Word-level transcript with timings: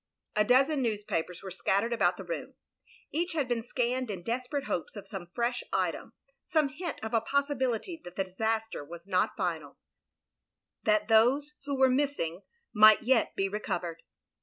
A 0.35 0.43
dozen 0.43 0.81
newspapers 0.81 1.43
were 1.43 1.51
scattered 1.51 1.93
about 1.93 2.17
the 2.17 2.23
room; 2.23 2.55
each 3.11 3.33
had 3.33 3.47
been 3.47 3.61
scanned 3.61 4.09
in 4.09 4.23
desperate 4.23 4.63
hopes 4.63 4.95
of 4.95 5.07
some 5.07 5.27
fresh 5.35 5.63
item, 5.71 6.13
some 6.47 6.69
hint 6.69 6.99
of 7.03 7.13
a 7.13 7.21
possibility 7.21 8.01
that 8.03 8.15
the 8.15 8.23
disaster 8.23 8.83
was 8.83 9.05
not 9.05 9.37
final— 9.37 9.77
^that 10.87 11.07
those 11.07 11.53
who 11.65 11.75
were 11.77 11.87
missing 11.87 12.41
might 12.73 13.03
yet 13.03 13.35
be 13.35 13.47
recovered. 13.47 14.01